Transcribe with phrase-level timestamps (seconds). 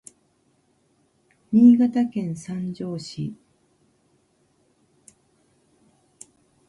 [1.51, 3.25] Niigataken sanjo si